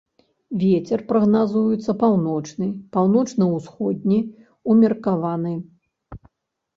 Вецер 0.61 0.99
прагназуецца 1.09 1.91
паўночны, 2.03 2.69
паўночна-ўсходні, 2.97 4.17
умеркаваны. 4.75 5.53